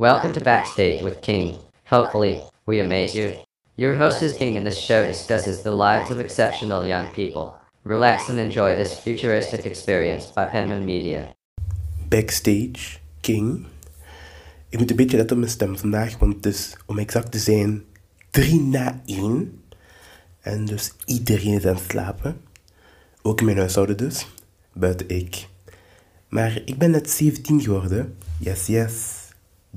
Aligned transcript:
Welcome 0.00 0.32
to 0.34 0.40
Backstage 0.40 1.02
with 1.02 1.22
King. 1.22 1.58
Hopefully, 1.86 2.40
we 2.66 2.78
amaze 2.78 3.16
you. 3.16 3.34
Your 3.74 3.96
host 3.96 4.22
is 4.22 4.36
King, 4.36 4.56
and 4.56 4.64
this 4.64 4.78
show 4.78 5.04
discusses 5.04 5.62
the 5.62 5.72
lives 5.72 6.10
of 6.10 6.20
exceptional 6.20 6.86
young 6.86 7.08
people. 7.14 7.58
Relax 7.82 8.28
and 8.28 8.38
enjoy 8.38 8.76
this 8.76 8.96
futuristic 8.96 9.66
experience 9.66 10.26
by 10.26 10.46
Penman 10.46 10.84
Media. 10.84 11.34
Backstage, 12.08 12.98
King. 13.20 13.66
Ik 14.68 14.78
moet 14.78 14.90
een 14.90 14.96
beetje 14.96 15.16
letten 15.16 15.36
op 15.36 15.42
mijn 15.42 15.52
stem 15.52 15.78
vandaag, 15.78 16.18
want 16.18 16.34
het 16.34 16.46
is, 16.46 16.76
om 16.86 16.98
exact 16.98 17.32
te 17.32 17.38
zijn, 17.38 17.84
3 18.30 18.60
na 18.60 19.00
1. 19.06 19.62
En 20.40 20.64
dus 20.64 20.92
iedereen 21.04 21.54
is 21.54 21.66
aan 21.66 21.74
het 21.74 21.84
slapen. 21.90 22.40
Ook 23.22 23.38
in 23.38 23.44
mijn 23.44 23.58
huishouden 23.58 23.96
dus. 23.96 24.26
Buiten 24.72 25.08
ik. 25.08 25.48
Maar 26.28 26.62
ik 26.64 26.78
ben 26.78 26.90
net 26.90 27.10
17 27.10 27.60
geworden. 27.60 28.16
Yes, 28.38 28.66
yes. 28.66 29.27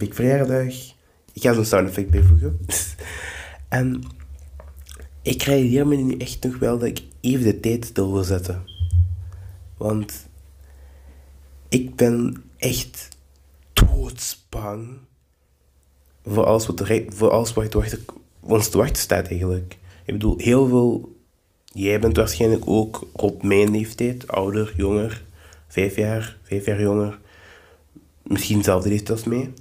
Big. 0.09 0.93
Ik 1.33 1.41
ga 1.41 1.53
zo'n 1.53 1.65
sound 1.65 1.87
effect 1.87 2.09
bijvoegen. 2.09 2.59
en 3.69 4.03
ik 5.21 5.43
realiseer 5.43 5.87
me 5.87 5.95
nu 5.95 6.17
echt 6.17 6.43
nog 6.43 6.57
wel 6.57 6.77
dat 6.77 6.87
ik 6.87 7.01
even 7.21 7.43
de 7.43 7.59
tijd 7.59 7.85
stil 7.85 8.13
wil 8.13 8.23
zetten. 8.23 8.63
Want 9.77 10.27
ik 11.69 11.95
ben 11.95 12.43
echt 12.57 13.07
doodsbang 13.73 14.97
voor 16.25 16.45
alles 16.45 16.65
wat, 16.65 16.79
er, 16.79 17.03
voor 17.07 17.29
alles 17.29 17.53
wat 17.53 17.73
wacht, 17.73 17.97
ons 18.39 18.69
te 18.69 18.77
wachten 18.77 19.01
staat 19.01 19.27
eigenlijk. 19.27 19.77
Ik 20.05 20.13
bedoel, 20.13 20.37
heel 20.37 20.67
veel... 20.67 21.19
Jij 21.73 21.99
bent 21.99 22.17
waarschijnlijk 22.17 22.63
ook 22.65 23.07
op 23.11 23.43
mijn 23.43 23.71
leeftijd, 23.71 24.27
ouder, 24.27 24.73
jonger, 24.77 25.23
vijf 25.67 25.95
jaar, 25.95 26.37
vijf 26.43 26.65
jaar 26.65 26.81
jonger. 26.81 27.19
Misschien 28.23 28.57
dezelfde 28.57 28.89
leeftijd 28.89 29.09
als 29.09 29.23
mij. 29.23 29.53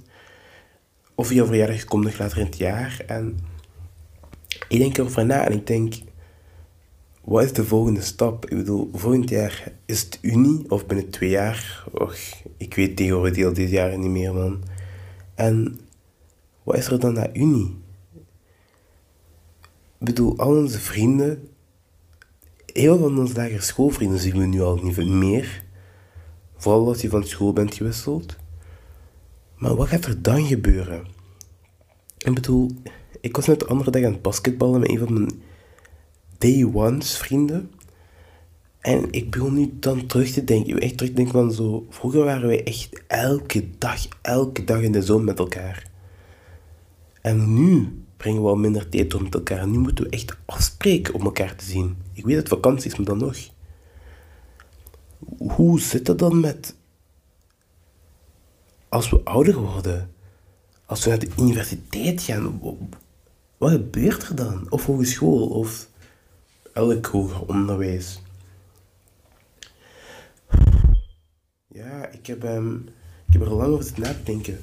Of 1.21 1.33
jouw 1.33 1.45
verjaardag 1.45 1.83
komt 1.83 2.03
nog 2.03 2.17
later 2.17 2.37
in 2.37 2.45
het 2.45 2.57
jaar. 2.57 3.03
En 3.07 3.39
ik 4.67 4.79
denk 4.79 4.97
erover 4.97 5.25
na 5.25 5.45
en 5.45 5.53
ik 5.53 5.67
denk... 5.67 5.93
Wat 7.23 7.43
is 7.43 7.53
de 7.53 7.65
volgende 7.65 8.01
stap? 8.01 8.45
Ik 8.45 8.57
bedoel, 8.57 8.89
volgend 8.93 9.29
jaar 9.29 9.71
is 9.85 10.01
het 10.01 10.19
Unie, 10.21 10.69
of 10.69 10.85
binnen 10.85 11.09
twee 11.09 11.29
jaar. 11.29 11.83
Och, 11.91 12.15
ik 12.57 12.75
weet 12.75 12.95
tegenwoordig 12.95 13.35
deel 13.35 13.53
dit 13.53 13.69
jaar 13.69 13.97
niet 13.97 14.09
meer, 14.09 14.33
man. 14.33 14.63
En 15.35 15.79
wat 16.63 16.77
is 16.77 16.87
er 16.87 16.99
dan 16.99 17.13
na 17.13 17.33
Unie? 17.33 17.77
Ik 19.99 20.05
bedoel, 20.05 20.37
al 20.37 20.57
onze 20.57 20.79
vrienden, 20.79 21.47
heel 22.65 22.97
veel 22.97 23.07
van 23.07 23.19
onze 23.19 23.35
lagere 23.35 23.61
schoolvrienden 23.61 24.19
zien 24.19 24.37
we 24.37 24.45
nu 24.45 24.61
al 24.61 24.75
niet 24.75 25.09
meer. 25.09 25.63
Vooral 26.57 26.87
als 26.87 27.01
je 27.01 27.09
van 27.09 27.23
school 27.23 27.53
bent 27.53 27.75
gewisseld. 27.75 28.35
Maar 29.61 29.75
wat 29.75 29.87
gaat 29.87 30.05
er 30.05 30.21
dan 30.21 30.45
gebeuren? 30.45 31.05
Ik 32.17 32.33
bedoel, 32.33 32.71
ik 33.19 33.35
was 33.35 33.47
net 33.47 33.59
de 33.59 33.65
andere 33.65 33.91
dag 33.91 34.03
aan 34.03 34.11
het 34.11 34.21
basketballen 34.21 34.79
met 34.79 34.89
een 34.89 34.97
van 34.97 35.13
mijn 35.13 35.41
day 36.37 36.63
ones 36.73 37.17
vrienden. 37.17 37.71
En 38.79 39.11
ik 39.11 39.31
begon 39.31 39.53
nu 39.53 39.69
dan 39.79 40.05
terug 40.05 40.31
te 40.31 40.43
denken, 40.43 40.79
echt 40.79 40.97
terug 40.97 41.09
te 41.09 41.15
denken 41.15 41.33
van 41.33 41.51
zo, 41.51 41.85
vroeger 41.89 42.23
waren 42.23 42.47
wij 42.47 42.63
echt 42.63 43.03
elke 43.07 43.69
dag, 43.77 44.07
elke 44.21 44.63
dag 44.63 44.81
in 44.81 44.91
de 44.91 45.01
zon 45.01 45.23
met 45.23 45.39
elkaar. 45.39 45.89
En 47.21 47.53
nu 47.53 48.03
brengen 48.17 48.41
we 48.41 48.47
al 48.47 48.55
minder 48.55 48.89
tijd 48.89 49.11
door 49.11 49.23
met 49.23 49.33
elkaar. 49.33 49.67
Nu 49.67 49.77
moeten 49.77 50.03
we 50.03 50.09
echt 50.09 50.37
afspreken 50.45 51.13
om 51.13 51.23
elkaar 51.23 51.55
te 51.55 51.65
zien. 51.65 51.97
Ik 52.13 52.25
weet 52.25 52.35
dat 52.35 52.47
vakantie 52.47 52.91
is, 52.91 52.97
maar 52.97 53.05
dan 53.05 53.17
nog. 53.17 53.37
Hoe 55.37 55.79
zit 55.79 56.07
het 56.07 56.19
dan 56.19 56.39
met... 56.39 56.75
Als 58.91 59.09
we 59.09 59.21
ouder 59.23 59.55
worden? 59.59 60.11
Als 60.85 61.03
we 61.03 61.09
naar 61.09 61.19
de 61.19 61.29
universiteit 61.39 62.21
gaan? 62.21 62.59
Wat 63.57 63.71
gebeurt 63.71 64.27
er 64.27 64.35
dan? 64.35 64.65
Of 64.69 64.85
hogeschool? 64.85 65.47
Of 65.47 65.87
elk 66.73 67.05
hoger 67.05 67.45
onderwijs? 67.45 68.21
Ja, 71.67 72.07
ik 72.07 72.27
heb, 72.27 72.43
um, 72.43 72.89
ik 73.27 73.33
heb 73.33 73.41
er 73.41 73.53
lang 73.53 73.71
over 73.71 73.83
zitten 73.83 74.03
nadenken. 74.03 74.59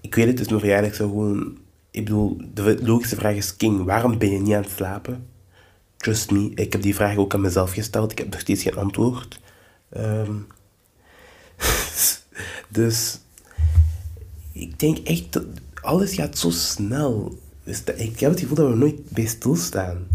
Ik 0.00 0.14
weet 0.14 0.26
het, 0.26 0.40
is 0.40 0.48
mijn 0.48 0.60
verjaardag. 0.60 0.94
Zou 0.94 1.08
gewoon 1.08 1.58
ik 1.90 2.04
bedoel, 2.04 2.40
de 2.54 2.78
logische 2.82 3.16
vraag 3.16 3.34
is, 3.34 3.56
King, 3.56 3.84
waarom 3.84 4.18
ben 4.18 4.30
je 4.30 4.38
niet 4.38 4.54
aan 4.54 4.62
het 4.62 4.70
slapen? 4.70 5.26
Trust 5.96 6.30
me, 6.30 6.50
ik 6.54 6.72
heb 6.72 6.82
die 6.82 6.94
vraag 6.94 7.16
ook 7.16 7.34
aan 7.34 7.40
mezelf 7.40 7.72
gesteld. 7.72 8.12
Ik 8.12 8.18
heb 8.18 8.30
nog 8.30 8.40
steeds 8.40 8.62
geen 8.62 8.76
antwoord. 8.76 9.40
Um, 9.96 10.46
dus 12.78 13.18
ik 14.52 14.78
denk 14.78 14.98
echt 14.98 15.32
dat 15.32 15.44
alles 15.80 16.14
gaat 16.14 16.38
zo 16.38 16.50
snel. 16.50 17.38
Dus 17.64 17.84
ik 17.84 18.20
heb 18.20 18.30
het 18.30 18.40
gevoel 18.40 18.56
dat 18.56 18.70
we 18.70 18.76
nooit 18.76 19.10
bij 19.10 19.26
stilstaan. 19.26 20.06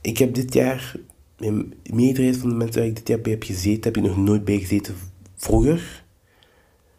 Ik 0.00 0.18
heb 0.18 0.34
dit 0.34 0.54
jaar, 0.54 0.96
in 1.38 1.74
meerderheid 1.90 2.36
van 2.36 2.48
de 2.48 2.54
mensen 2.54 2.80
waar 2.80 2.88
ik 2.88 2.96
dit 2.96 3.08
jaar 3.08 3.20
bij 3.20 3.32
heb 3.32 3.42
gezeten, 3.42 3.82
heb 3.82 3.96
ik 3.96 4.02
nog 4.02 4.16
nooit 4.16 4.44
bij 4.44 4.58
gezeten 4.58 4.94
vroeger. 5.36 6.04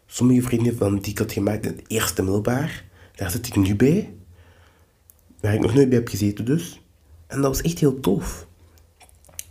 Sommige 0.06 0.42
vrienden 0.42 0.76
van 0.76 0.98
die 0.98 1.10
ik 1.10 1.18
had 1.18 1.32
gemaakt 1.32 1.66
in 1.66 1.72
het 1.76 1.84
eerste 1.86 2.22
middelbaar, 2.22 2.84
daar 3.14 3.30
zit 3.30 3.46
ik 3.46 3.56
nu 3.56 3.76
bij. 3.76 4.14
Waar 5.40 5.54
ik 5.54 5.60
nog 5.60 5.74
nooit 5.74 5.88
bij 5.88 5.98
heb 5.98 6.08
gezeten 6.08 6.44
dus. 6.44 6.80
En 7.26 7.40
dat 7.40 7.56
was 7.56 7.62
echt 7.62 7.78
heel 7.78 8.00
tof. 8.00 8.46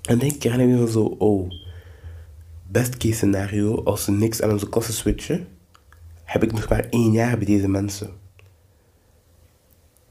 En 0.02 0.20
denk 0.20 0.34
ik 0.34 0.44
herinner 0.44 0.80
me 0.80 0.92
zo, 0.92 1.04
oh, 1.04 1.52
best 2.68 2.98
case 2.98 3.14
scenario, 3.14 3.84
als 3.84 4.04
ze 4.04 4.12
niks 4.12 4.42
aan 4.42 4.52
onze 4.52 4.70
klasse 4.70 4.94
switchen, 4.94 5.48
heb 6.24 6.44
ik 6.44 6.52
nog 6.52 6.70
maar 6.70 6.90
één 6.90 7.12
jaar 7.12 7.38
bij 7.38 7.46
deze 7.46 7.68
mensen. 7.68 8.10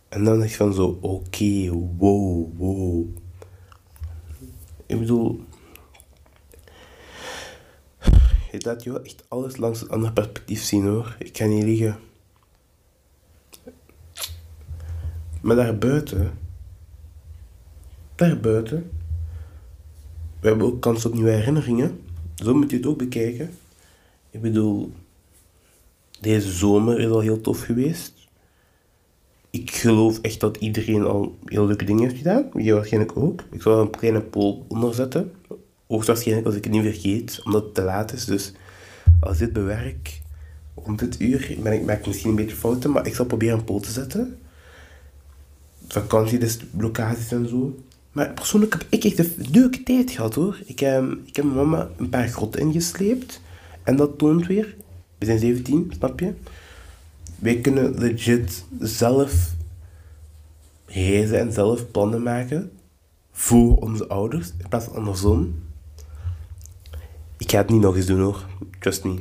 En 0.09 0.25
dan 0.25 0.39
dacht 0.39 0.51
ik 0.51 0.57
van 0.57 0.75
zo, 0.75 0.99
oké, 1.01 1.71
wow, 1.97 2.57
wow. 2.57 3.07
Ik 4.87 4.99
bedoel, 4.99 5.45
je 8.51 8.61
laat 8.61 8.83
je 8.83 8.93
wel 8.93 9.03
echt 9.03 9.25
alles 9.29 9.57
langs 9.57 9.81
een 9.81 9.89
ander 9.89 10.13
perspectief 10.13 10.63
zien 10.63 10.87
hoor. 10.87 11.17
Ik 11.19 11.33
kan 11.33 11.49
niet 11.49 11.65
liegen. 11.65 11.99
Maar 15.41 15.57
daarbuiten, 15.57 16.39
daarbuiten, 18.15 18.91
we 20.41 20.49
hebben 20.49 20.67
ook 20.67 20.81
kans 20.81 21.07
op 21.07 21.15
nieuwe 21.15 21.31
herinneringen. 21.31 22.04
Zo 22.35 22.55
moet 22.55 22.71
je 22.71 22.77
het 22.77 22.87
ook 22.87 22.99
bekijken. 22.99 23.51
Ik 24.31 24.41
bedoel, 24.41 24.93
deze 26.21 26.53
zomer 26.53 27.01
is 27.01 27.11
al 27.11 27.21
heel 27.21 27.41
tof 27.41 27.61
geweest. 27.61 28.13
Ik 29.51 29.71
geloof 29.71 30.21
echt 30.21 30.41
dat 30.41 30.57
iedereen 30.57 31.05
al 31.05 31.39
heel 31.45 31.67
leuke 31.67 31.85
dingen 31.85 32.03
heeft 32.03 32.17
gedaan. 32.17 32.51
Jij 32.55 32.75
waarschijnlijk 32.75 33.17
ook. 33.17 33.43
Ik 33.51 33.63
zal 33.63 33.81
een 33.81 33.91
kleine 33.91 34.21
poll 34.21 34.63
onderzetten 34.69 35.33
hoogstwaarschijnlijk 35.87 36.47
als 36.47 36.57
ik 36.57 36.65
het 36.65 36.73
niet 36.73 36.83
vergeet, 36.83 37.41
omdat 37.45 37.65
het 37.65 37.75
te 37.75 37.83
laat 37.83 38.13
is. 38.13 38.25
Dus 38.25 38.53
als 39.21 39.39
dit 39.39 39.53
bewerk 39.53 40.23
rond 40.75 40.99
dit 40.99 41.21
uur, 41.21 41.57
ben 41.63 41.73
ik, 41.73 41.85
maak 41.85 41.99
ik 41.99 42.07
misschien 42.07 42.31
een 42.31 42.37
beetje 42.37 42.57
fouten, 42.57 42.91
maar 42.91 43.07
ik 43.07 43.15
zal 43.15 43.25
proberen 43.25 43.59
een 43.59 43.65
poll 43.65 43.81
te 43.81 43.91
zetten. 43.91 44.39
Vakantie, 45.89 46.39
dus 46.39 46.59
locaties 46.79 47.33
en 47.33 47.49
zo. 47.49 47.79
Maar 48.15 48.33
persoonlijk 48.33 48.73
heb 48.73 48.87
ik 48.89 49.05
echt 49.05 49.19
een 49.19 49.47
leuke 49.51 49.83
tijd 49.83 50.11
gehad 50.11 50.35
hoor. 50.35 50.59
Ik, 50.65 50.79
heb, 50.79 51.17
ik 51.25 51.37
heb 51.37 51.45
mama 51.45 51.91
een 51.97 52.09
paar 52.09 52.29
grotten 52.29 52.61
ingesleept. 52.61 53.41
En 53.83 53.97
dat 53.97 54.19
toont 54.19 54.47
weer, 54.47 54.77
we 55.19 55.27
zijn 55.27 55.39
17, 55.39 55.93
snap 55.97 56.21
je? 56.21 56.33
Wij 57.39 57.61
kunnen 57.61 57.99
legit 57.99 58.65
zelf 58.79 59.53
reizen 60.87 61.39
en 61.39 61.53
zelf 61.53 61.91
plannen 61.91 62.23
maken 62.23 62.71
voor 63.33 63.77
onze 63.77 64.09
ouders 64.09 64.53
in 64.59 64.69
plaats 64.69 64.85
van 64.85 64.95
andersom. 64.95 65.63
Ik 67.37 67.51
ga 67.51 67.59
het 67.59 67.71
niet 67.71 67.81
nog 67.81 67.97
eens 67.97 68.07
doen 68.07 68.21
hoor. 68.21 68.47
Trust 68.81 69.05
me. 69.05 69.19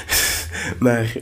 maar 0.84 1.16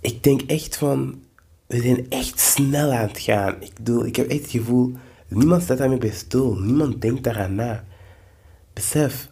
ik 0.00 0.22
denk 0.22 0.42
echt 0.42 0.76
van, 0.76 1.22
we 1.66 1.80
zijn 1.80 2.10
echt 2.10 2.40
snel 2.40 2.92
aan 2.92 3.08
het 3.08 3.18
gaan. 3.18 3.62
Ik 3.62 3.74
bedoel, 3.74 4.06
ik 4.06 4.16
heb 4.16 4.28
echt 4.28 4.40
het 4.40 4.50
gevoel, 4.50 4.92
niemand 5.28 5.62
staat 5.62 5.78
daarmee 5.78 5.98
bij 5.98 6.10
stil. 6.10 6.54
Niemand 6.54 7.00
denkt 7.00 7.24
daaraan 7.24 7.54
na. 7.54 7.84
Besef, 8.72 9.30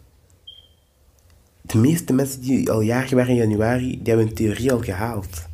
de 1.61 1.77
meeste 1.77 2.13
mensen 2.13 2.41
die 2.41 2.71
al 2.71 2.81
jaren 2.81 3.15
waren 3.15 3.31
in 3.31 3.35
januari, 3.35 3.89
die 3.89 4.01
hebben 4.03 4.25
hun 4.25 4.35
theorie 4.35 4.71
al 4.71 4.81
gehaald. 4.81 5.47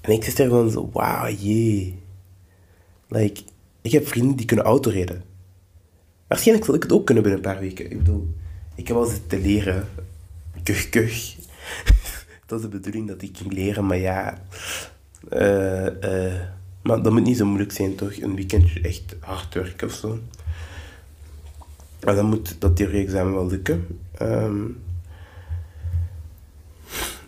En 0.00 0.12
ik 0.12 0.24
zit 0.24 0.38
er 0.38 0.46
gewoon 0.46 0.70
zo, 0.70 0.90
wauw, 0.92 1.32
jee. 1.32 2.02
Like, 3.08 3.42
ik 3.82 3.92
heb 3.92 4.06
vrienden 4.06 4.36
die 4.36 4.46
kunnen 4.46 4.64
autorijden. 4.64 5.24
Waarschijnlijk 6.26 6.66
zal 6.66 6.74
ik 6.74 6.82
het 6.82 6.92
ook 6.92 7.06
kunnen 7.06 7.22
binnen 7.22 7.42
een 7.42 7.52
paar 7.52 7.60
weken. 7.60 7.90
Ik 7.90 7.98
bedoel, 7.98 8.34
ik 8.74 8.88
heb 8.88 8.96
al 8.96 9.04
zitten 9.04 9.40
leren. 9.40 9.88
Kuch, 10.62 10.88
kuch. 10.88 11.36
Dat 12.46 12.58
is 12.58 12.64
de 12.64 12.70
bedoeling 12.70 13.08
dat 13.08 13.22
ik 13.22 13.36
ging 13.36 13.52
leren, 13.52 13.86
maar 13.86 13.96
ja. 13.96 14.42
Uh, 15.32 15.84
uh, 15.84 16.40
maar 16.82 17.02
dat 17.02 17.12
moet 17.12 17.24
niet 17.24 17.36
zo 17.36 17.46
moeilijk 17.46 17.72
zijn, 17.72 17.94
toch? 17.94 18.20
Een 18.20 18.34
weekendje 18.34 18.80
echt 18.80 19.16
hard 19.20 19.54
werken 19.54 19.86
of 19.86 19.94
zo. 19.94 20.18
Maar 22.04 22.14
dan 22.14 22.26
moet 22.26 22.56
dat 22.58 22.76
theorie-examen 22.76 23.32
wel 23.32 23.46
lukken. 23.46 24.00
Ehm, 24.18 24.62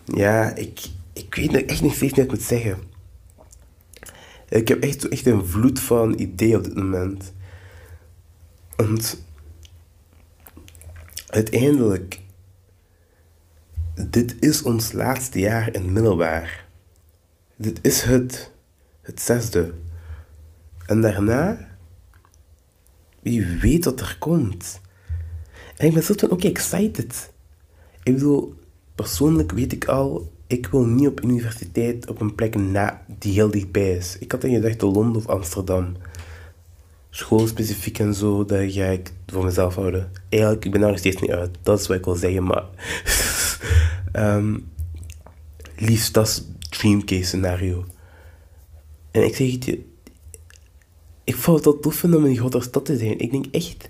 ja, 0.05 0.55
ik, 0.55 0.81
ik 1.13 1.35
weet 1.35 1.65
echt 1.65 1.83
niet 1.83 1.95
steeds 1.95 2.13
wat 2.13 2.25
ik 2.25 2.31
moet 2.31 2.43
zeggen. 2.43 2.79
Ik 4.49 4.69
heb 4.69 4.83
echt, 4.83 5.09
echt 5.09 5.27
een 5.27 5.47
vloed 5.47 5.81
van 5.81 6.19
ideeën 6.19 6.57
op 6.57 6.65
dit 6.65 6.75
moment. 6.75 7.33
Want 8.77 9.25
uiteindelijk, 11.27 12.21
dit 14.05 14.37
is 14.41 14.63
ons 14.63 14.93
laatste 14.93 15.39
jaar 15.39 15.75
in 15.75 15.93
middelbaar. 15.93 16.67
Dit 17.57 17.79
is 17.83 18.03
het, 18.03 18.53
het 19.03 19.21
zesde. 19.21 19.73
En 20.87 21.01
daarna, 21.01 21.69
wie 23.23 23.47
weet 23.47 23.85
wat 23.85 24.01
er 24.01 24.17
komt. 24.19 24.81
En 25.77 25.87
ik 25.87 25.95
ben 25.95 26.03
soort 26.03 26.21
van 26.21 26.31
ook 26.31 26.43
excited. 26.43 27.33
Ik 28.03 28.13
bedoel, 28.15 28.55
persoonlijk 28.95 29.53
weet 29.53 29.73
ik 29.73 29.85
al, 29.85 30.33
ik 30.47 30.67
wil 30.67 30.85
niet 30.85 31.09
op 31.09 31.23
universiteit 31.23 32.09
op 32.09 32.21
een 32.21 32.35
plek 32.35 32.55
na 32.55 33.03
die 33.19 33.33
heel 33.33 33.51
dichtbij 33.51 33.97
is. 33.97 34.19
Ik 34.19 34.33
had 34.33 34.41
dan 34.41 34.51
gedacht 34.51 34.83
Londen 34.83 35.17
of 35.17 35.27
Amsterdam. 35.27 35.97
Schoolspecifiek 37.11 37.99
en 37.99 38.15
zo, 38.15 38.45
daar 38.45 38.71
ga 38.71 38.85
ik 38.85 39.13
voor 39.27 39.45
mezelf 39.45 39.75
houden. 39.75 40.11
Eigenlijk, 40.29 40.65
ik 40.65 40.71
ben 40.71 40.81
daar 40.81 40.91
nog 40.91 40.99
steeds 40.99 41.21
niet 41.21 41.31
uit. 41.31 41.57
Dat 41.63 41.81
is 41.81 41.87
wat 41.87 41.97
ik 41.97 42.05
wil 42.05 42.15
zeggen, 42.15 42.45
maar... 42.45 42.65
um, 44.17 44.69
liefst, 45.77 46.15
dat 46.15 46.27
is 46.27 47.29
scenario. 47.29 47.85
En 49.11 49.25
ik 49.25 49.37
zeg 49.37 49.53
het 49.53 49.65
je... 49.65 49.85
Ik 51.25 51.35
vond 51.35 51.57
het 51.57 51.65
wel 51.65 51.79
tof 51.79 52.05
om 52.05 52.15
in 52.15 52.25
een 52.25 52.37
grote 52.37 52.61
stad 52.61 52.85
te 52.85 52.97
zijn. 52.99 53.19
Ik 53.19 53.31
denk 53.31 53.47
echt... 53.51 53.89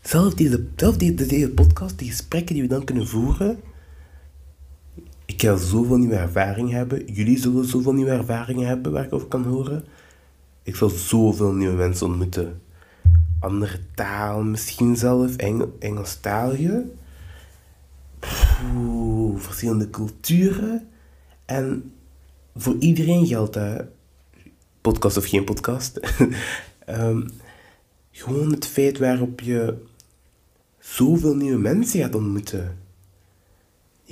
Zelf 0.00 0.34
deze, 0.34 0.66
zelf 0.76 0.96
deze, 0.96 1.26
deze 1.26 1.50
podcast, 1.50 1.98
die 1.98 2.08
gesprekken 2.08 2.54
die 2.54 2.62
we 2.62 2.68
dan 2.68 2.84
kunnen 2.84 3.08
voeren 3.08 3.58
ik 5.32 5.42
ga 5.42 5.56
zoveel 5.56 5.96
nieuwe 5.96 6.14
ervaringen 6.14 6.76
hebben. 6.76 7.12
Jullie 7.12 7.38
zullen 7.38 7.64
zoveel 7.64 7.92
nieuwe 7.92 8.10
ervaringen 8.10 8.66
hebben 8.66 8.92
waar 8.92 9.04
ik 9.04 9.12
over 9.12 9.28
kan 9.28 9.44
horen. 9.44 9.84
Ik 10.62 10.76
zal 10.76 10.88
zoveel 10.88 11.52
nieuwe 11.52 11.74
mensen 11.74 12.06
ontmoeten. 12.06 12.60
Andere 13.40 13.78
taal, 13.94 14.42
misschien 14.42 14.96
zelf 14.96 15.36
Engel, 15.36 15.76
Engelstalige. 15.78 16.84
Oeh, 18.74 19.40
verschillende 19.40 19.90
culturen. 19.90 20.88
En 21.44 21.92
voor 22.54 22.76
iedereen 22.78 23.26
geldt 23.26 23.54
dat. 23.54 23.84
Podcast 24.80 25.16
of 25.16 25.26
geen 25.26 25.44
podcast. 25.44 26.00
um, 26.88 27.26
gewoon 28.10 28.50
het 28.50 28.66
feit 28.66 28.98
waarop 28.98 29.40
je 29.40 29.74
zoveel 30.78 31.36
nieuwe 31.36 31.58
mensen 31.58 32.00
gaat 32.00 32.14
ontmoeten 32.14 32.80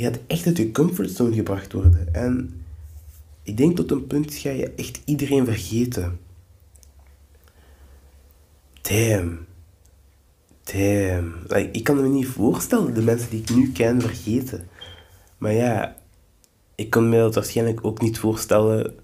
je 0.01 0.07
gaat 0.07 0.19
echt 0.27 0.47
uit 0.47 0.57
je 0.57 0.71
comfortzone 0.71 1.35
gebracht 1.35 1.73
worden. 1.73 2.15
En 2.15 2.65
ik 3.43 3.57
denk 3.57 3.77
tot 3.77 3.91
een 3.91 4.07
punt 4.07 4.35
ga 4.35 4.51
je 4.51 4.71
echt 4.71 5.01
iedereen 5.05 5.45
vergeten. 5.45 6.19
Damn. 8.81 9.47
Damn. 10.73 11.35
ik 11.73 11.85
kan 11.85 12.03
me 12.03 12.09
niet 12.09 12.27
voorstellen 12.27 12.95
de 12.95 13.03
mensen 13.03 13.31
die 13.31 13.41
ik 13.41 13.51
nu 13.51 13.73
ken 13.73 14.01
vergeten. 14.01 14.69
Maar 15.39 15.53
ja, 15.53 15.97
ik 16.75 16.91
kan 16.91 17.09
me 17.09 17.19
dat 17.19 17.35
waarschijnlijk 17.35 17.85
ook 17.85 18.01
niet 18.01 18.19
voorstellen 18.19 18.95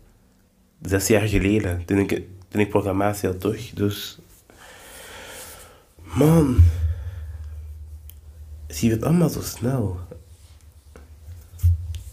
zes 0.83 1.07
jaar 1.07 1.29
geleden, 1.29 1.85
toen 1.85 1.99
ik, 1.99 2.23
toen 2.49 2.61
ik 2.61 2.69
programmatie 2.69 3.29
had, 3.29 3.41
toch? 3.41 3.71
Dus, 3.75 4.19
man, 6.03 6.57
zie 8.67 8.89
je 8.89 8.95
het 8.95 9.05
allemaal 9.05 9.29
zo 9.29 9.41
snel. 9.41 10.01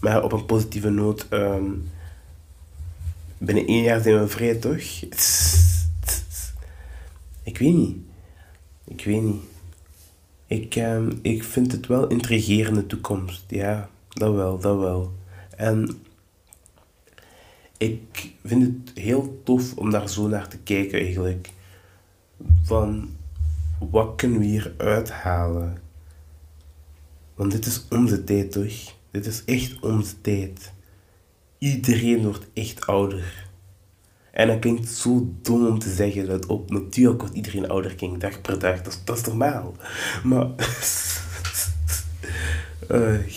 Maar 0.00 0.22
op 0.22 0.32
een 0.32 0.46
positieve 0.46 0.90
noot, 0.90 1.26
um, 1.30 1.90
binnen 3.38 3.66
één 3.66 3.82
jaar 3.82 4.00
zijn 4.00 4.20
we 4.20 4.28
vrij, 4.28 4.54
toch? 4.54 5.02
Ik 7.42 7.58
weet 7.58 7.74
niet. 7.74 7.96
Ik 8.84 9.04
weet 9.04 9.22
niet. 9.22 9.42
Ik, 10.46 10.76
um, 10.76 11.18
ik 11.22 11.44
vind 11.44 11.72
het 11.72 11.86
wel 11.86 12.06
intrigerende 12.06 12.86
toekomst. 12.86 13.44
Ja, 13.48 13.88
dat 14.08 14.34
wel, 14.34 14.58
dat 14.58 14.78
wel. 14.78 15.12
En 15.56 16.02
ik 17.78 18.32
vind 18.44 18.62
het 18.62 18.98
heel 18.98 19.40
tof 19.44 19.76
om 19.76 19.90
daar 19.90 20.08
zo 20.08 20.28
naar 20.28 20.48
te 20.48 20.58
kijken 20.58 20.98
eigenlijk. 21.00 21.50
Van, 22.62 23.16
wat 23.90 24.14
kunnen 24.16 24.38
we 24.38 24.44
hier 24.44 24.74
uithalen? 24.76 25.78
Want 27.34 27.52
dit 27.52 27.66
is 27.66 27.84
onze 27.90 28.24
tijd, 28.24 28.52
toch? 28.52 28.94
Dit 29.10 29.26
is 29.26 29.44
echt 29.44 29.80
onze 29.80 30.20
tijd. 30.20 30.72
Iedereen 31.58 32.22
wordt 32.22 32.46
echt 32.52 32.86
ouder. 32.86 33.48
En 34.34 34.46
dat 34.46 34.58
klinkt 34.58 34.88
zo 34.88 35.34
dom 35.42 35.66
om 35.66 35.78
te 35.78 35.94
zeggen 35.94 36.26
dat 36.26 36.46
op 36.46 36.70
natuurlijk 36.70 37.20
wordt 37.20 37.34
iedereen 37.34 37.68
ouder, 37.68 38.18
dag 38.18 38.40
per 38.40 38.58
dag. 38.58 38.82
Dat, 39.04 39.18
is 39.18 39.24
normaal. 39.24 39.74
Maar. 40.24 40.48
uh, 42.90 43.28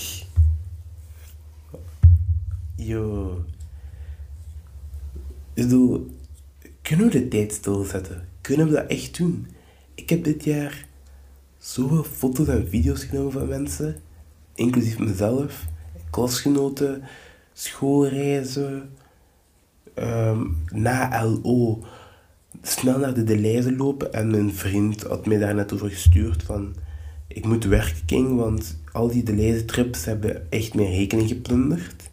yo. 2.75 3.37
Ik 5.53 5.63
bedoel, 5.63 6.15
kunnen 6.81 7.05
we 7.05 7.11
de 7.11 7.27
tijd 7.27 7.53
stilzetten? 7.53 8.27
Kunnen 8.41 8.67
we 8.67 8.73
dat 8.73 8.87
echt 8.87 9.17
doen? 9.17 9.47
Ik 9.95 10.09
heb 10.09 10.23
dit 10.23 10.43
jaar 10.43 10.87
zoveel 11.57 12.03
foto's 12.03 12.47
en 12.47 12.69
video's 12.69 13.03
genomen 13.03 13.31
van 13.31 13.47
mensen 13.47 14.01
inclusief 14.55 14.99
mezelf, 14.99 15.65
klasgenoten, 16.09 17.03
schoolreizen, 17.53 18.89
um, 19.99 20.57
na 20.71 21.23
LO 21.23 21.83
snel 22.61 22.99
naar 22.99 23.13
de 23.13 23.23
Deleuze 23.23 23.75
lopen 23.75 24.13
en 24.13 24.31
mijn 24.31 24.53
vriend 24.53 25.03
had 25.03 25.25
mij 25.25 25.37
daar 25.37 25.55
over 25.73 25.89
gestuurd 25.89 26.43
van 26.43 26.75
ik 27.27 27.45
moet 27.45 27.65
werken 27.65 28.05
King, 28.05 28.35
want 28.35 28.77
al 28.91 29.07
die 29.07 29.23
Deleuze 29.23 29.65
trips 29.65 30.05
hebben 30.05 30.51
echt 30.51 30.73
mijn 30.73 30.91
rekening 30.91 31.27
geplunderd. 31.27 32.09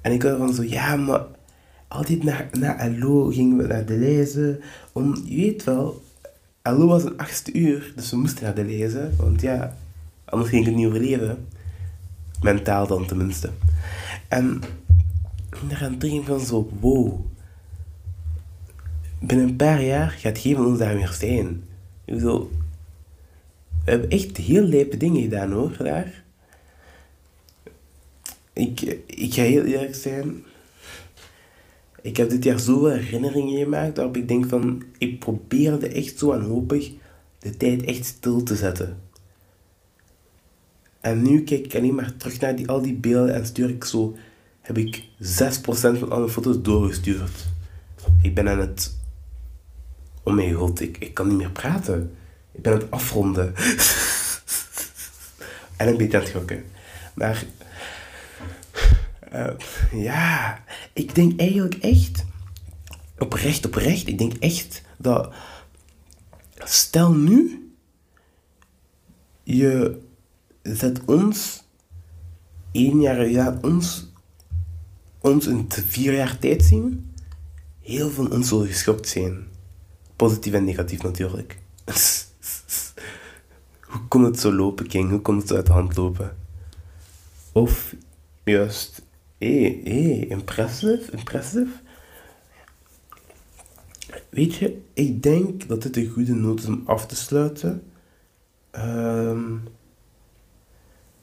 En 0.00 0.12
ik 0.12 0.22
was 0.22 0.36
van 0.36 0.54
zo, 0.54 0.62
ja 0.62 0.96
maar 0.96 1.24
altijd 1.88 2.22
na, 2.22 2.48
na 2.52 2.90
LO 2.98 3.30
gingen 3.30 3.56
we 3.56 3.66
naar 3.66 3.86
de 3.86 3.98
om, 4.92 5.16
je 5.24 5.36
weet 5.36 5.64
wel, 5.64 6.02
LO 6.62 6.86
was 6.86 7.04
een 7.04 7.18
achtste 7.18 7.52
uur, 7.52 7.92
dus 7.96 8.10
we 8.10 8.16
moesten 8.16 8.44
naar 8.44 8.54
de 8.54 9.14
want 9.16 9.40
ja, 9.40 9.76
Anders 10.26 10.50
ging 10.50 10.60
ik 10.60 10.68
het 10.68 10.76
niet 10.76 10.86
overleven. 10.86 11.46
Mentaal 12.40 12.86
dan 12.86 13.06
tenminste. 13.06 13.50
En 14.28 14.60
daaraan 15.68 15.96
ging 15.98 16.24
van 16.24 16.40
zo, 16.40 16.70
wow. 16.80 17.20
Binnen 19.20 19.48
een 19.48 19.56
paar 19.56 19.82
jaar 19.82 20.10
gaat 20.10 20.38
geen 20.38 20.56
van 20.56 20.66
ons 20.66 20.78
daar 20.78 20.94
meer 20.94 21.12
zijn. 21.12 21.62
Ik 22.04 22.20
we 23.86 23.92
hebben 23.92 24.10
echt 24.10 24.36
heel 24.36 24.62
lijpe 24.62 24.96
dingen 24.96 25.22
gedaan 25.22 25.52
hoor, 25.52 25.76
daar. 25.78 26.24
Ik, 28.52 28.80
ik 29.06 29.34
ga 29.34 29.42
heel 29.42 29.64
eerlijk 29.64 29.94
zijn. 29.94 30.44
Ik 32.02 32.16
heb 32.16 32.30
dit 32.30 32.44
jaar 32.44 32.60
zoveel 32.60 32.90
herinneringen 32.90 33.58
gemaakt 33.58 33.96
waarop 33.96 34.16
ik 34.16 34.28
denk 34.28 34.46
van, 34.48 34.82
ik 34.98 35.18
probeerde 35.18 35.88
echt 35.88 36.18
zo 36.18 36.26
wanhopig 36.26 36.92
de 37.38 37.56
tijd 37.56 37.84
echt 37.84 38.04
stil 38.04 38.42
te 38.42 38.56
zetten. 38.56 39.00
En 41.00 41.22
nu 41.22 41.42
kijk 41.42 41.64
ik 41.64 41.74
alleen 41.74 41.94
maar 41.94 42.16
terug 42.16 42.40
naar 42.40 42.56
die, 42.56 42.68
al 42.68 42.82
die 42.82 42.94
beelden 42.94 43.34
en 43.34 43.46
stuur 43.46 43.68
ik 43.68 43.84
zo, 43.84 44.16
heb 44.66 44.78
ik 44.78 45.02
6% 45.18 45.98
van 45.98 46.10
alle 46.10 46.28
foto's 46.28 46.62
doorgestuurd. 46.62 47.46
Ik 48.22 48.34
ben 48.34 48.48
aan 48.48 48.58
het, 48.58 48.96
oh 50.22 50.34
mijn 50.34 50.54
god, 50.54 50.80
ik, 50.80 50.98
ik 50.98 51.14
kan 51.14 51.28
niet 51.28 51.36
meer 51.36 51.50
praten. 51.50 52.16
Ik 52.52 52.62
ben 52.62 52.72
aan 52.72 52.78
het 52.78 52.90
afronden. 52.90 53.54
en 55.76 55.88
een 55.88 55.96
beetje 55.96 56.16
aan 56.16 56.24
het 56.24 56.32
gokken. 56.32 56.64
Maar, 57.14 57.44
uh, 59.32 59.50
ja, 59.92 60.64
ik 60.92 61.14
denk 61.14 61.40
eigenlijk 61.40 61.74
echt, 61.74 62.24
oprecht, 63.18 63.66
oprecht, 63.66 64.08
ik 64.08 64.18
denk 64.18 64.32
echt 64.32 64.82
dat, 64.96 65.34
stel 66.54 67.12
nu, 67.12 67.70
je 69.42 70.00
zet 70.62 71.04
ons 71.04 71.64
één 72.72 73.00
jaar, 73.00 73.28
ja, 73.28 73.58
ons, 73.62 74.14
ons 75.26 75.46
in 75.46 75.66
vier 75.68 76.14
jaar 76.14 76.38
tijd 76.38 76.62
zien, 76.62 77.14
heel 77.80 78.10
veel 78.10 78.26
ons 78.26 78.48
zullen 78.48 78.66
geschokt 78.66 79.08
zijn. 79.08 79.44
Positief 80.16 80.52
en 80.52 80.64
negatief 80.64 81.02
natuurlijk. 81.02 81.58
Hoe 83.80 84.08
kon 84.08 84.24
het 84.24 84.40
zo 84.40 84.52
lopen, 84.52 84.86
King? 84.86 85.10
Hoe 85.10 85.20
kon 85.20 85.36
het 85.36 85.52
uit 85.52 85.66
de 85.66 85.72
hand 85.72 85.96
lopen? 85.96 86.36
Of 87.52 87.94
juist, 88.44 89.02
hé, 89.38 89.60
hey, 89.60 89.80
hey, 89.84 90.26
impressive, 90.28 91.12
impressive. 91.12 91.72
Weet 94.28 94.54
je, 94.54 94.82
ik 94.92 95.22
denk 95.22 95.68
dat 95.68 95.82
dit 95.82 95.96
een 95.96 96.10
goede 96.10 96.34
noot 96.34 96.58
is 96.58 96.66
om 96.66 96.82
af 96.84 97.06
te 97.06 97.16
sluiten. 97.16 97.82
Ehm, 98.70 99.56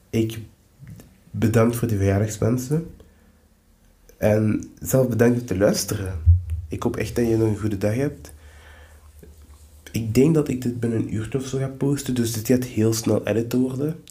ik 0.10 0.40
bedankt 1.32 1.76
voor 1.76 1.88
de 1.88 1.98
verjaardagswensen. 1.98 2.88
En 4.24 4.72
zelf 4.80 5.08
bedankt 5.08 5.40
om 5.40 5.46
te 5.46 5.58
luisteren. 5.58 6.20
Ik 6.68 6.84
hoop 6.84 6.96
echt 6.96 7.16
dat 7.16 7.28
je 7.28 7.38
nog 7.38 7.48
een 7.48 7.60
goede 7.60 7.78
dag 7.78 7.96
hebt. 7.96 8.34
Ik 9.92 10.14
denk 10.14 10.34
dat 10.34 10.48
ik 10.48 10.62
dit 10.62 10.80
binnen 10.80 11.00
een 11.00 11.14
uurtje 11.14 11.38
of 11.38 11.46
zo 11.46 11.58
ga 11.58 11.68
posten, 11.68 12.16
dus 12.16 12.34
dit 12.34 12.48
gaat 12.48 12.64
heel 12.64 12.94
snel 12.94 13.28
editen 13.28 13.60
worden. 13.60 14.04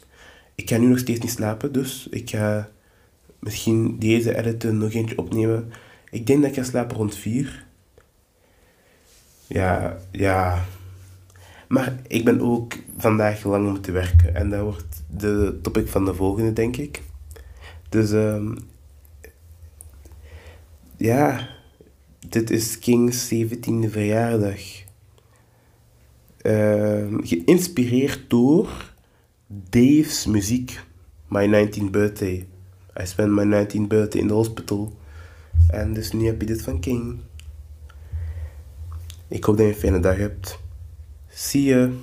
Ik 0.55 0.69
ga 0.69 0.77
nu 0.77 0.87
nog 0.87 0.99
steeds 0.99 1.21
niet 1.21 1.31
slapen, 1.31 1.73
dus 1.73 2.07
ik 2.11 2.31
ga 2.31 2.69
misschien 3.39 3.99
deze 3.99 4.37
editen 4.37 4.79
nog 4.79 4.93
eentje 4.93 5.19
opnemen. 5.19 5.73
Ik 6.11 6.27
denk 6.27 6.41
dat 6.41 6.51
ik 6.51 6.57
ga 6.57 6.63
slapen 6.63 6.97
rond 6.97 7.17
4. 7.17 7.65
Ja, 9.47 9.99
ja. 10.11 10.65
Maar 11.69 11.97
ik 12.07 12.25
ben 12.25 12.41
ook 12.41 12.75
vandaag 12.97 13.45
lang 13.45 13.69
moeten 13.69 13.93
werken. 13.93 14.35
En 14.35 14.51
dat 14.51 14.61
wordt 14.61 15.03
de 15.17 15.59
topic 15.63 15.89
van 15.89 16.05
de 16.05 16.15
volgende, 16.15 16.53
denk 16.53 16.77
ik. 16.77 17.03
Dus 17.89 18.13
ehm 18.13 18.55
ja, 21.03 21.49
dit 22.29 22.51
is 22.51 22.79
King's 22.79 23.29
17e 23.35 23.91
verjaardag. 23.91 24.61
Ehm, 26.39 27.25
geïnspireerd 27.25 28.31
door 28.31 28.95
Dave's 29.47 30.27
muziek. 30.27 30.81
My 31.29 31.47
19th 31.47 31.91
birthday. 31.91 32.47
I 33.01 33.07
spent 33.07 33.31
my 33.31 33.45
19th 33.45 33.89
birthday 33.89 34.21
in 34.21 34.29
the 34.29 34.35
hospital. 34.35 34.97
En 35.71 35.93
dus 35.93 36.13
nu 36.13 36.27
heb 36.27 36.41
je 36.41 36.47
dit 36.47 36.63
van 36.63 36.81
King. 36.81 37.21
Ik 39.29 39.45
hoop 39.45 39.57
dat 39.57 39.67
je 39.67 39.73
een 39.73 39.79
fijne 39.79 40.01
dag 40.01 40.17
hebt. 40.17 40.59
Zie 41.29 41.65
je. 41.65 41.99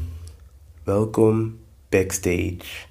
Welkom 0.84 1.60
backstage. 1.90 2.88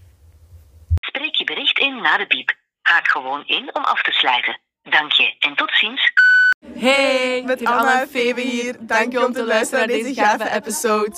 Spreek 1.01 1.35
je 1.35 1.45
bericht 1.45 1.79
in 1.79 1.97
na 2.03 2.19
de 2.19 2.27
piep. 2.27 2.57
Haak 2.83 3.09
gewoon 3.09 3.45
in 3.47 3.75
om 3.75 3.85
af 3.85 4.03
te 4.03 4.13
sluiten. 4.13 4.61
Dank 4.91 5.13
je 5.13 5.35
en 5.39 5.55
tot 5.55 5.71
ziens. 5.73 6.13
Hey, 6.79 7.43
met 7.47 7.65
Anna 7.65 8.01
en 8.01 8.09
Febe 8.09 8.41
hier. 8.41 8.77
Dank 8.81 9.13
je 9.13 9.27
om 9.27 9.33
te 9.33 9.45
luisteren 9.45 9.89
naar 9.89 9.97
deze 9.97 10.15
gave 10.15 10.51
episode. 10.51 11.17